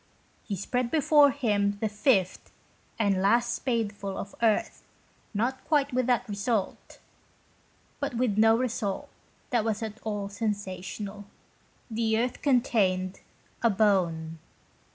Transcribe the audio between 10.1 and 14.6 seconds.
sensational. The earth contained a bone.